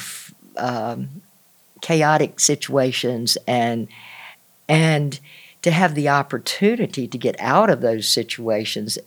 [0.57, 1.21] um,
[1.81, 3.88] chaotic situations and
[4.67, 5.19] and
[5.62, 8.98] to have the opportunity to get out of those situations.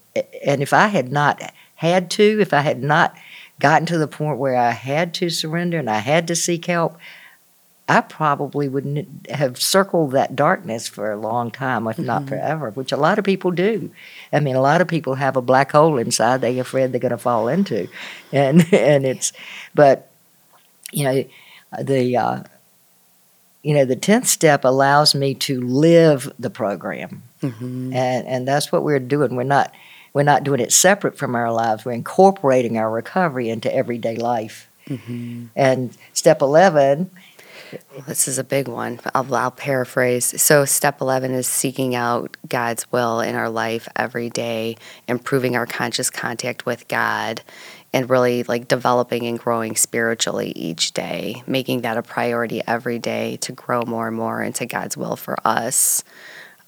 [0.44, 3.16] And if I had not had to, if I had not
[3.58, 6.98] gotten to the point where I had to surrender and I had to seek help,
[7.88, 12.06] I probably wouldn't have circled that darkness for a long time, if mm-hmm.
[12.06, 13.90] not forever, which a lot of people do.
[14.32, 17.10] I mean, a lot of people have a black hole inside they're afraid they're going
[17.10, 17.88] to fall into,
[18.32, 19.32] and and it's,
[19.74, 20.10] but
[20.92, 21.24] you know,
[21.82, 22.42] the uh,
[23.62, 27.22] you know, the 10th step allows me to live the program.
[27.42, 27.92] Mm-hmm.
[27.92, 29.36] And, and that's what we're doing.
[29.36, 29.72] We're not,
[30.12, 31.84] we're not doing it separate from our lives.
[31.84, 34.68] We're incorporating our recovery into everyday life.
[34.88, 35.46] Mm-hmm.
[35.54, 37.10] And step 11.
[38.06, 39.00] This is a big one.
[39.14, 40.42] I'll, I'll paraphrase.
[40.42, 44.76] So, step 11 is seeking out God's will in our life every day,
[45.08, 47.40] improving our conscious contact with God,
[47.92, 53.36] and really like developing and growing spiritually each day, making that a priority every day
[53.38, 56.02] to grow more and more into God's will for us.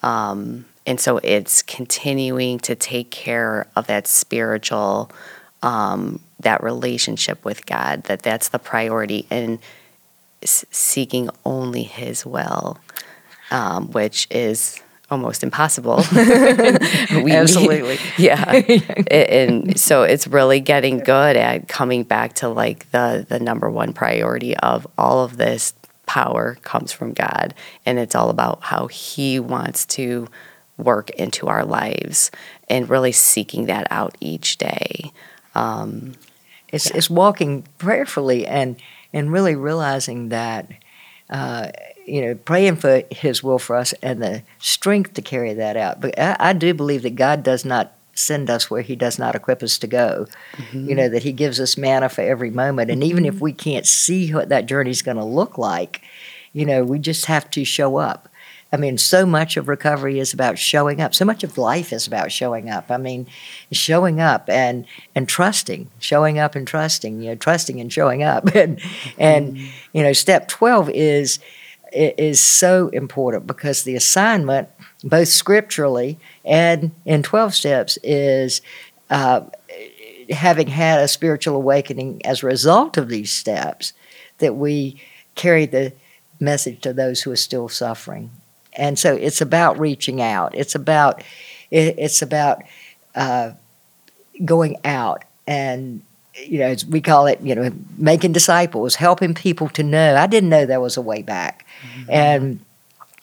[0.02, 5.10] Um, and so it's continuing to take care of that spiritual,
[5.62, 9.58] um, that relationship with God, that that's the priority, and
[10.44, 12.78] seeking only His will,
[13.50, 14.82] um, which is
[15.14, 15.96] almost impossible.
[16.12, 17.98] we, Absolutely.
[18.18, 18.50] yeah.
[19.10, 23.92] and so it's really getting good at coming back to like the the number one
[23.92, 25.72] priority of all of this
[26.06, 27.54] power comes from God
[27.86, 30.28] and it's all about how he wants to
[30.76, 32.30] work into our lives
[32.68, 35.12] and really seeking that out each day.
[35.54, 36.14] Um,
[36.68, 36.96] it's, yeah.
[36.96, 38.76] it's walking prayerfully and
[39.12, 40.68] and really realizing that
[41.30, 41.68] uh,
[42.06, 46.00] you know, praying for His will for us and the strength to carry that out.
[46.00, 49.34] But I, I do believe that God does not send us where He does not
[49.34, 50.26] equip us to go.
[50.52, 50.88] Mm-hmm.
[50.88, 52.90] You know, that He gives us manna for every moment.
[52.90, 53.44] And even if mm-hmm.
[53.44, 56.02] we can't see what that journey is going to look like,
[56.52, 58.28] you know, we just have to show up.
[58.72, 61.14] I mean, so much of recovery is about showing up.
[61.14, 62.90] So much of life is about showing up.
[62.90, 63.28] I mean,
[63.70, 67.20] showing up and and trusting, showing up and trusting.
[67.20, 68.48] You know, trusting and showing up.
[68.54, 68.80] And
[69.16, 69.70] and mm.
[69.92, 71.38] you know, step twelve is
[71.94, 74.68] is so important because the assignment,
[75.02, 78.60] both scripturally and in 12 steps, is
[79.10, 79.42] uh,
[80.30, 83.92] having had a spiritual awakening as a result of these steps,
[84.38, 85.00] that we
[85.34, 85.92] carry the
[86.40, 88.30] message to those who are still suffering.
[88.72, 90.54] And so it's about reaching out.
[90.54, 91.22] It's about
[91.70, 92.62] it's about
[93.14, 93.52] uh,
[94.44, 96.02] going out and
[96.42, 100.16] you know as we call it you know making disciples, helping people to know.
[100.16, 101.66] I didn't know there was a way back.
[101.82, 102.10] Mm-hmm.
[102.10, 102.60] And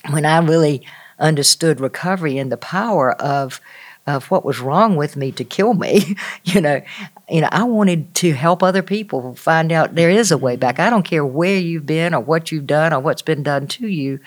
[0.09, 0.85] when I really
[1.19, 3.61] understood recovery and the power of
[4.07, 6.81] of what was wrong with me to kill me, you know,
[7.29, 10.79] you know, I wanted to help other people find out there is a way back.
[10.79, 13.87] I don't care where you've been or what you've done or what's been done to
[13.87, 14.19] you.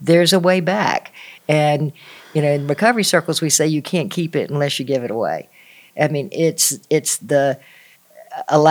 [0.00, 1.12] There's a way back.
[1.48, 1.92] And
[2.34, 5.10] you know, in recovery circles we say you can't keep it unless you give it
[5.10, 5.48] away.
[6.00, 7.60] I mean, it's it's the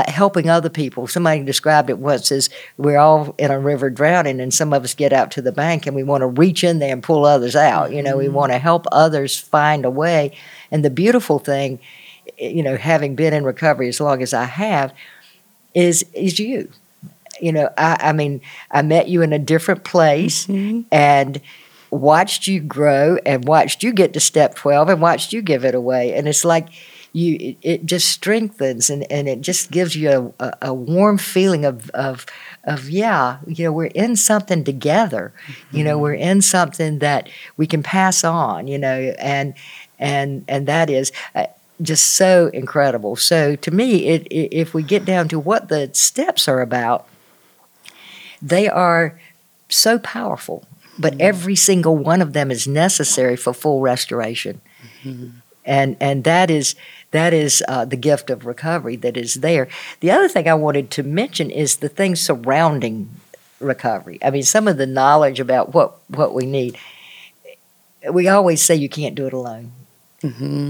[0.07, 1.07] helping other people.
[1.07, 4.93] Somebody described it once as we're all in a river drowning, and some of us
[4.93, 7.55] get out to the bank and we want to reach in there and pull others
[7.55, 7.91] out.
[7.91, 8.19] You know, mm-hmm.
[8.19, 10.35] we want to help others find a way.
[10.71, 11.79] And the beautiful thing,
[12.37, 14.93] you know, having been in recovery as long as I have,
[15.73, 16.69] is is you.
[17.39, 20.81] You know, I, I mean, I met you in a different place, mm-hmm.
[20.91, 21.41] and
[21.91, 25.75] watched you grow and watched you get to step 12 and watched you give it
[25.75, 26.69] away and it's like
[27.13, 31.89] you it just strengthens and, and it just gives you a, a, warm feeling of,
[31.91, 32.25] of
[32.63, 35.77] of yeah you know we're in something together mm-hmm.
[35.77, 36.03] you know mm-hmm.
[36.03, 39.53] we're in something that we can pass on you know and
[39.99, 41.45] and and that is uh,
[41.81, 45.89] just so incredible so to me it, it, if we get down to what the
[45.93, 47.07] steps are about
[48.41, 49.19] they are
[49.67, 50.63] so powerful
[50.97, 51.21] but mm-hmm.
[51.21, 54.61] every single one of them is necessary for full restoration
[55.03, 55.40] mm-hmm.
[55.65, 56.75] And and that is
[57.11, 59.67] that is uh, the gift of recovery that is there.
[59.99, 63.09] The other thing I wanted to mention is the things surrounding
[63.59, 64.17] recovery.
[64.23, 66.77] I mean, some of the knowledge about what, what we need.
[68.11, 69.73] We always say you can't do it alone.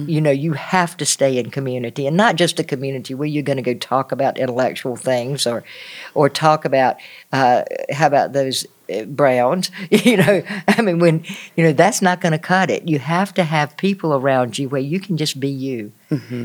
[0.07, 3.43] You know, you have to stay in community, and not just a community where you're
[3.43, 5.63] going to go talk about intellectual things or,
[6.13, 6.97] or talk about
[7.33, 9.69] uh, how about those uh, Browns.
[9.91, 12.87] You know, I mean, when you know that's not going to cut it.
[12.87, 15.91] You have to have people around you where you can just be you,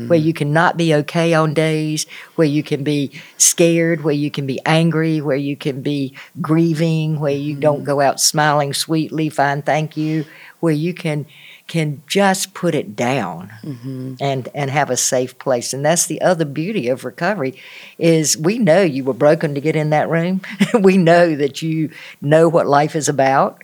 [0.07, 4.29] where you can not be okay on days, where you can be scared, where you
[4.29, 9.29] can be angry, where you can be grieving, where you don't go out smiling sweetly,
[9.29, 10.25] fine, thank you,
[10.59, 11.25] where you can
[11.67, 14.15] can just put it down mm-hmm.
[14.19, 15.73] and and have a safe place.
[15.73, 17.59] And that's the other beauty of recovery
[17.97, 20.41] is we know you were broken to get in that room.
[20.79, 21.89] We know that you
[22.21, 23.63] know what life is about.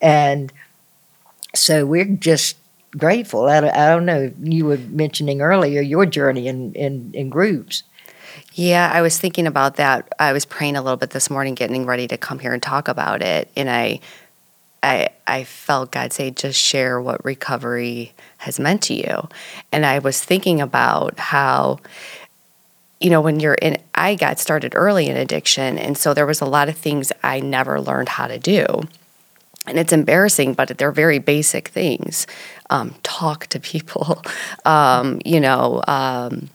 [0.00, 0.52] And
[1.54, 2.56] so we're just
[2.96, 3.46] grateful.
[3.46, 7.82] I, don't- I don't know you were mentioning earlier your journey in in, in groups.
[8.54, 10.12] Yeah, I was thinking about that.
[10.18, 12.88] I was praying a little bit this morning, getting ready to come here and talk
[12.88, 14.00] about it, and I,
[14.82, 19.28] I, I felt God say, just share what recovery has meant to you,
[19.72, 21.80] and I was thinking about how,
[23.00, 26.40] you know, when you're in, I got started early in addiction, and so there was
[26.40, 28.66] a lot of things I never learned how to do.
[29.66, 32.26] And it's embarrassing, but they're very basic things.
[32.70, 34.22] Um, talk to people,
[34.64, 36.48] um, you know, um,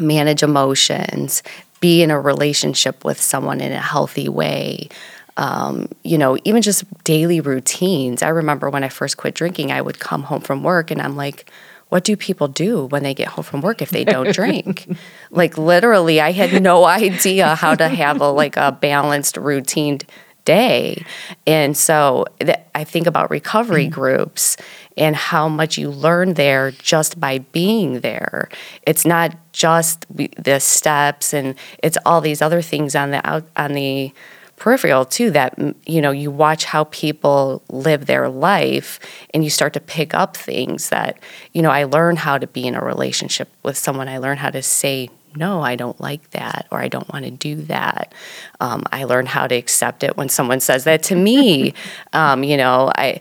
[0.00, 1.42] manage emotions,
[1.80, 4.88] be in a relationship with someone in a healthy way.
[5.36, 8.22] Um, you know, even just daily routines.
[8.22, 11.16] I remember when I first quit drinking, I would come home from work and I'm
[11.16, 11.50] like,
[11.88, 14.86] what do people do when they get home from work if they don't drink?
[15.30, 20.00] like literally, I had no idea how to have a like a balanced routine
[20.44, 21.04] day.
[21.46, 24.56] And so th- I think about recovery groups
[24.96, 28.48] and how much you learn there just by being there.
[28.86, 33.44] It's not just the- the steps and it's all these other things on the out
[33.56, 34.12] on the
[34.60, 39.00] peripheral too that you know you watch how people live their life
[39.34, 41.18] and you start to pick up things that
[41.52, 44.50] you know I learn how to be in a relationship with someone I learn how
[44.50, 48.12] to say no, I don't like that, or I don't want to do that.
[48.58, 51.72] Um, I learn how to accept it when someone says that to me.
[52.12, 53.20] um, you know, I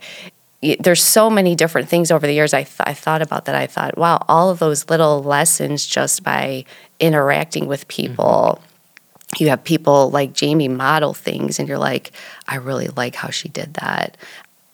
[0.62, 2.54] there's so many different things over the years.
[2.54, 3.56] I th- I thought about that.
[3.56, 6.66] I thought, wow, all of those little lessons just by
[7.00, 8.62] interacting with people.
[9.38, 12.12] You have people like Jamie model things, and you're like,
[12.48, 14.18] I really like how she did that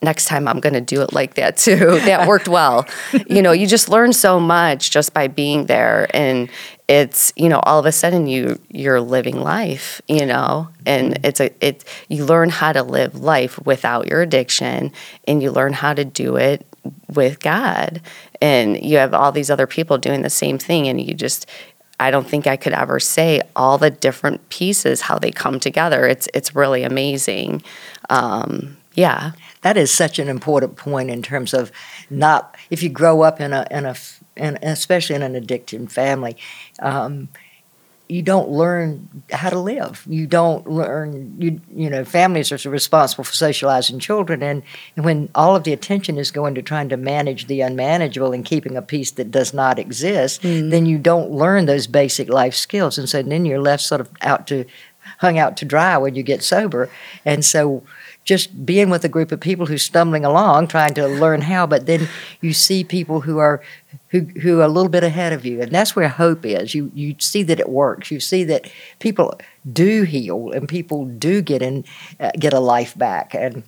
[0.06, 2.00] next time I'm going to do it like that too.
[2.06, 2.88] that worked well.
[3.28, 6.50] You know, you just learn so much just by being there and
[6.88, 11.26] it's, you know, all of a sudden you you're living life, you know, and mm-hmm.
[11.26, 14.91] it's a it you learn how to live life without your addiction
[15.28, 16.65] and you learn how to do it
[17.13, 18.02] with God.
[18.41, 21.50] And you have all these other people doing the same thing and you just
[21.99, 26.05] I don't think I could ever say all the different pieces how they come together.
[26.05, 27.63] It's it's really amazing.
[28.10, 29.31] Um, yeah.
[29.62, 31.71] that is such an important point in terms of
[32.10, 33.95] not if you grow up in a in a
[34.38, 36.38] in, especially in an addiction family
[36.79, 37.29] um,
[38.08, 40.06] you don't learn how to live.
[40.08, 44.63] You don't learn you you know families are responsible for socializing children and,
[44.96, 48.46] and when all of the attention is going to trying to manage the unmanageable and
[48.46, 50.70] keeping a peace that does not exist mm.
[50.70, 52.98] then you don't learn those basic life skills.
[52.98, 54.65] And so then you're left sort of out to
[55.20, 56.89] hung out to dry when you get sober.
[57.24, 57.84] And so
[58.25, 61.85] just being with a group of people who's stumbling along trying to learn how but
[61.85, 62.09] then
[62.41, 63.61] you see people who are
[64.09, 65.61] who who are a little bit ahead of you.
[65.61, 66.73] And that's where hope is.
[66.73, 68.11] You you see that it works.
[68.11, 69.39] You see that people
[69.71, 71.85] do heal and people do get in
[72.19, 73.33] uh, get a life back.
[73.33, 73.63] And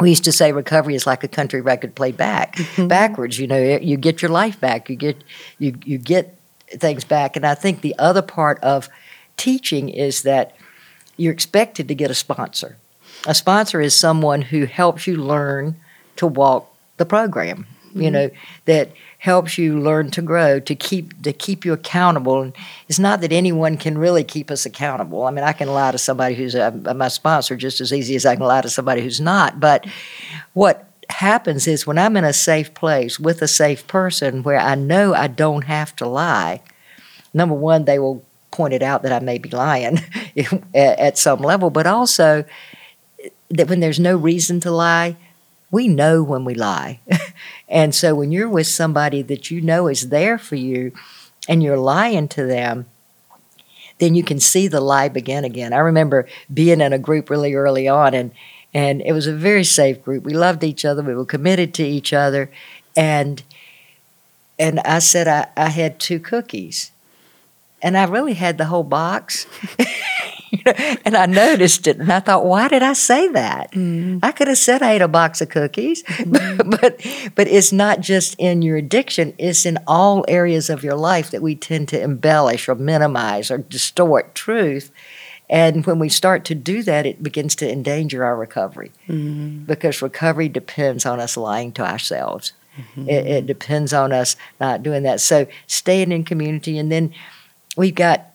[0.00, 3.38] we used to say recovery is like a country record played back backwards.
[3.38, 4.88] You know you get your life back.
[4.88, 5.22] You get
[5.58, 6.34] you you get
[6.68, 7.36] things back.
[7.36, 8.88] And i think the other part of
[9.36, 10.54] teaching is that
[11.16, 12.76] you're expected to get a sponsor
[13.28, 15.76] a sponsor is someone who helps you learn
[16.16, 18.12] to walk the program you mm-hmm.
[18.12, 18.30] know
[18.66, 22.42] that helps you learn to grow to keep to keep you accountable.
[22.42, 22.52] And
[22.88, 25.24] it's not that anyone can really keep us accountable.
[25.24, 28.26] I mean i can lie to somebody who's a, my sponsor just as easy as
[28.26, 29.60] i can lie to somebody who's not.
[29.60, 29.86] But
[30.52, 34.74] what happens is when i'm in a safe place with a safe person where i
[34.74, 36.60] know i don't have to lie
[37.32, 40.00] number one they will point it out that i may be lying
[40.74, 41.70] at, at some level.
[41.70, 42.44] But also
[43.50, 45.16] that when there's no reason to lie,
[45.70, 47.00] we know when we lie.
[47.68, 50.92] and so when you're with somebody that you know is there for you
[51.48, 52.86] and you're lying to them,
[53.98, 55.72] then you can see the lie begin again.
[55.72, 58.32] I remember being in a group really early on and
[58.74, 60.24] and it was a very safe group.
[60.24, 62.50] We loved each other, we were committed to each other
[62.96, 63.42] and
[64.58, 66.90] and I said I, I had two cookies.
[67.80, 69.46] And I really had the whole box.
[71.04, 73.72] and I noticed it, and I thought, why did I say that?
[73.72, 74.20] Mm.
[74.22, 76.80] I could have said I ate a box of cookies, mm.
[76.80, 77.00] but
[77.34, 81.42] but it's not just in your addiction; it's in all areas of your life that
[81.42, 84.90] we tend to embellish or minimize or distort truth.
[85.50, 89.64] And when we start to do that, it begins to endanger our recovery mm-hmm.
[89.64, 92.52] because recovery depends on us lying to ourselves.
[92.96, 95.20] It, it, depends on us not doing that.
[95.20, 97.12] So staying in community, and then
[97.76, 98.27] we've got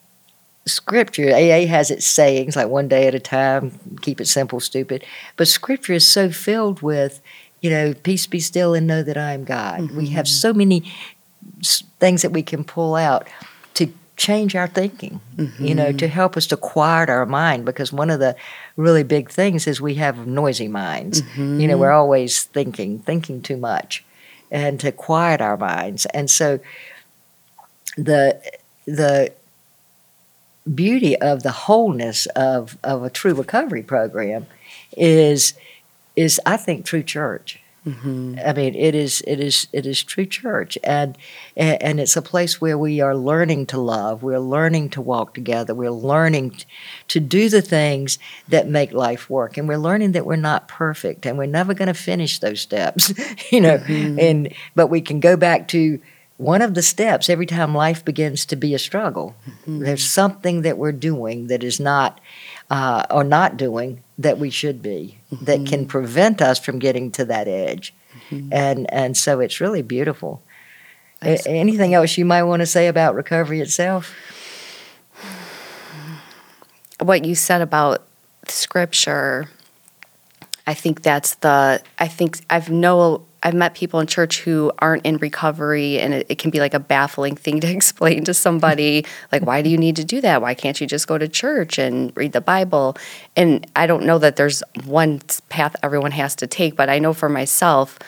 [0.66, 1.30] scripture.
[1.30, 5.04] AA has its sayings like one day at a time, keep it simple, stupid.
[5.36, 7.20] But scripture is so filled with,
[7.60, 9.80] you know, peace be still and know that I am God.
[9.80, 9.96] Mm-hmm.
[9.96, 10.90] We have so many
[12.00, 13.28] things that we can pull out
[13.74, 15.64] to change our thinking, mm-hmm.
[15.64, 18.36] you know, to help us to quiet our mind because one of the
[18.76, 21.22] really big things is we have noisy minds.
[21.22, 21.60] Mm-hmm.
[21.60, 24.04] You know, we're always thinking, thinking too much,
[24.50, 26.06] and to quiet our minds.
[26.06, 26.60] And so
[27.96, 28.40] the
[28.86, 29.32] the
[30.72, 34.46] beauty of the wholeness of, of a true recovery program
[34.96, 35.54] is
[36.16, 37.60] is I think true church.
[37.86, 38.38] Mm-hmm.
[38.44, 41.18] I mean, it is it is it is true church, and
[41.54, 44.22] and it's a place where we are learning to love.
[44.22, 45.74] We're learning to walk together.
[45.74, 46.56] We're learning
[47.08, 51.26] to do the things that make life work, and we're learning that we're not perfect,
[51.26, 53.12] and we're never going to finish those steps,
[53.52, 53.76] you know.
[53.76, 54.18] Mm-hmm.
[54.18, 56.00] And but we can go back to
[56.36, 59.36] one of the steps every time life begins to be a struggle.
[59.46, 59.80] Mm-hmm.
[59.80, 62.20] There's something that we're doing that is not,
[62.70, 65.44] uh, or not doing that we should be, mm-hmm.
[65.44, 67.94] that can prevent us from getting to that edge.
[68.30, 68.52] Mm-hmm.
[68.52, 70.42] And, and so it's really beautiful.
[71.22, 74.12] A- anything else you might want to say about recovery itself?
[77.00, 78.06] What you said about
[78.48, 79.48] scripture,
[80.66, 85.04] I think that's the, I think I've know I've met people in church who aren't
[85.04, 89.04] in recovery, and it, it, can be like a baffling thing to explain to somebody.
[89.30, 90.40] like, why do you need to do that?
[90.40, 92.96] Why can't you just go to church and read the Bible?
[93.36, 95.20] And I don't know that there's one
[95.50, 97.98] path everyone has to take, but I know for myself,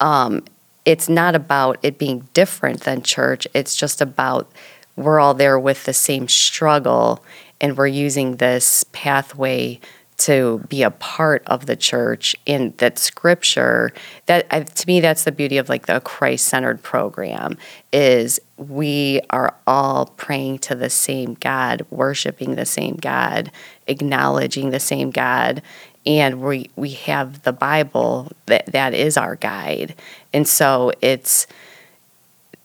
[0.00, 0.44] um,
[0.84, 3.48] it's not about it being different than church.
[3.54, 4.52] It's just about
[4.96, 7.24] we're all there with the same struggle,
[7.62, 9.80] and we're using this pathway
[10.18, 13.92] to be a part of the church in that scripture
[14.26, 17.56] that to me that's the beauty of like the christ-centered program
[17.92, 23.50] is we are all praying to the same god worshiping the same god
[23.86, 25.62] acknowledging the same god
[26.04, 29.94] and we we have the bible that that is our guide
[30.32, 31.46] and so it's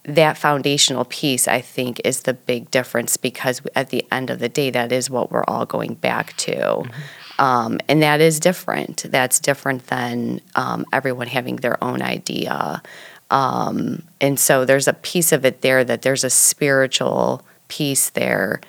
[0.07, 4.47] that foundational piece, I think, is the big difference because at the end of the
[4.47, 6.55] day, that is what we're all going back to.
[6.55, 6.91] Mm-hmm.
[7.39, 9.05] Um, and that is different.
[9.09, 12.81] That's different than um, everyone having their own idea.
[13.29, 18.61] Um, and so there's a piece of it there that there's a spiritual piece there.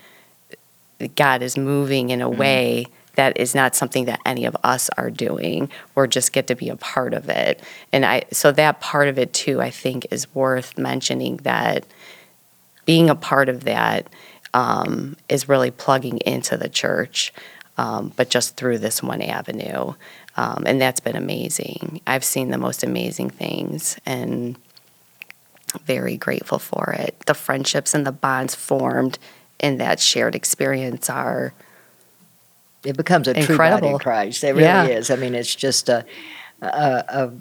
[1.14, 2.40] God is moving in a mm-hmm.
[2.40, 5.70] way that is not something that any of us are doing.
[5.96, 7.60] We're just get to be a part of it.
[7.92, 11.84] And I so that part of it too, I think, is worth mentioning that
[12.84, 14.08] being a part of that
[14.54, 17.32] um, is really plugging into the church
[17.78, 19.94] um, but just through this one avenue.
[20.36, 22.00] Um, and that's been amazing.
[22.06, 24.58] I've seen the most amazing things and
[25.84, 27.18] very grateful for it.
[27.26, 29.18] The friendships and the bonds formed
[29.60, 31.54] in that shared experience are
[32.84, 33.78] it becomes a incredible.
[33.78, 34.44] true body of Christ.
[34.44, 34.86] It really yeah.
[34.86, 35.10] is.
[35.10, 36.04] I mean, it's just a,
[36.62, 37.32] a, a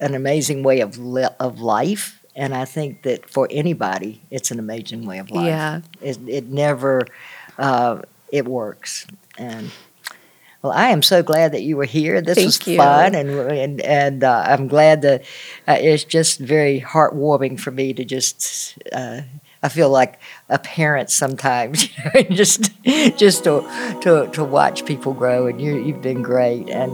[0.00, 4.58] an amazing way of li- of life, and I think that for anybody, it's an
[4.58, 5.46] amazing way of life.
[5.46, 7.06] Yeah, it, it never
[7.58, 8.02] uh,
[8.32, 9.06] it works.
[9.38, 9.70] And
[10.62, 12.20] well, I am so glad that you were here.
[12.20, 12.76] This Thank was you.
[12.78, 15.22] fun, and and and uh, I'm glad that
[15.68, 18.78] uh, it's just very heartwarming for me to just.
[18.92, 19.22] Uh,
[19.64, 20.18] I feel like
[20.48, 21.88] a parent sometimes,
[22.30, 23.60] just just to,
[24.02, 26.92] to to watch people grow, and you you've been great, and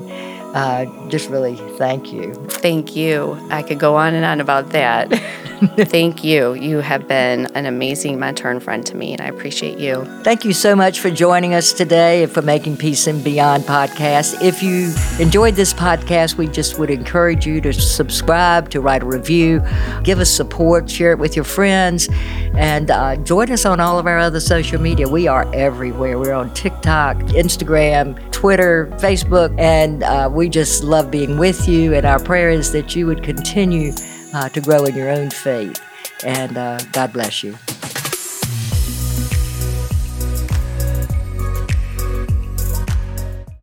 [0.55, 2.35] uh, just really thank you.
[2.49, 3.39] Thank you.
[3.51, 5.13] I could go on and on about that.
[5.59, 6.55] thank you.
[6.55, 10.05] You have been an amazing mentor and friend to me, and I appreciate you.
[10.23, 14.41] Thank you so much for joining us today and for Making Peace and Beyond podcast.
[14.43, 19.07] If you enjoyed this podcast, we just would encourage you to subscribe, to write a
[19.07, 19.61] review,
[20.05, 22.09] give us support, share it with your friends,
[22.55, 25.09] and uh, join us on all of our other social media.
[25.09, 26.19] We are everywhere.
[26.19, 31.95] We're on TikTok, Instagram, Twitter, Facebook, and uh, we just love being with you.
[31.95, 33.93] And our prayer is that you would continue
[34.35, 35.81] uh, to grow in your own faith.
[36.25, 37.57] And uh, God bless you.